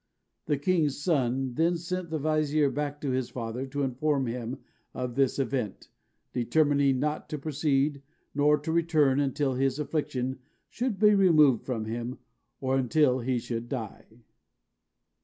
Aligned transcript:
The 0.47 0.57
king's 0.57 0.97
son 0.99 1.53
then 1.53 1.77
sent 1.77 2.09
the 2.09 2.17
vizier 2.17 2.71
back 2.71 2.99
to 3.01 3.11
his 3.11 3.29
father 3.29 3.67
to 3.67 3.83
inform 3.83 4.25
him 4.25 4.57
of 4.95 5.13
this 5.13 5.37
event, 5.37 5.89
determining 6.33 6.99
not 6.99 7.29
to 7.29 7.37
proceed 7.37 8.01
nor 8.33 8.57
to 8.57 8.71
return 8.71 9.19
until 9.19 9.53
his 9.53 9.77
affliction 9.77 10.39
should 10.69 10.97
be 10.97 11.13
removed 11.13 11.67
from 11.67 11.85
him, 11.85 12.17
or 12.59 12.77
until 12.77 13.19
he 13.19 13.37
should 13.37 13.69
die. 13.69 14.23